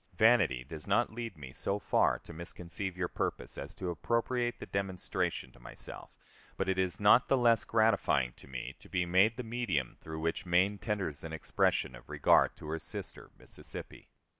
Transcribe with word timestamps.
Vanity 0.17 0.63
does 0.63 0.87
not 0.87 1.13
lead 1.13 1.37
me 1.37 1.53
so 1.53 1.77
far 1.77 2.17
to 2.17 2.33
misconceive 2.33 2.97
your 2.97 3.07
purpose 3.07 3.55
as 3.55 3.75
to 3.75 3.91
appropriate 3.91 4.57
the 4.57 4.65
demonstration 4.65 5.51
to 5.51 5.59
myself; 5.59 6.09
but 6.57 6.67
it 6.67 6.79
is 6.79 6.99
not 6.99 7.27
the 7.27 7.37
less 7.37 7.63
gratifying 7.63 8.33
to 8.33 8.47
me 8.47 8.75
to 8.79 8.89
be 8.89 9.05
made 9.05 9.37
the 9.37 9.43
medium 9.43 9.97
through 10.01 10.19
which 10.19 10.43
Maine 10.43 10.79
tenders 10.79 11.23
an 11.23 11.33
expression 11.33 11.93
of 11.93 12.09
regard 12.09 12.55
to 12.55 12.65
her 12.69 12.79
sister, 12.79 13.29
Mississippi. 13.37 14.09